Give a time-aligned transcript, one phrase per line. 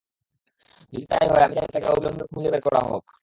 [0.93, 3.03] যদি তাই হয়, আমি চাই তাকে অবিলম্বে খুঁজে বের করা হোক।